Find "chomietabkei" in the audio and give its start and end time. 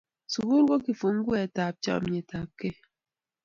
1.83-2.77